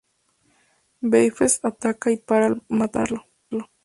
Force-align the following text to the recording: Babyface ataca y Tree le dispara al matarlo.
Babyface 1.01 1.59
ataca 1.69 2.09
y 2.09 2.17
Tree 2.17 2.17
le 2.17 2.17
dispara 2.21 2.45
al 2.47 2.63
matarlo. 2.69 3.21